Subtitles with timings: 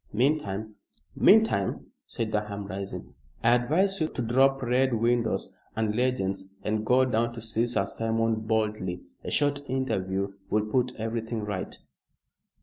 [0.11, 0.77] Meantime"
[1.15, 3.13] "Meantime," said Durham, rising,
[3.43, 7.85] "I advise you to drop red windows and legends and go down to see Sir
[7.85, 9.03] Simon boldly.
[9.23, 11.77] A short interview will put everything right."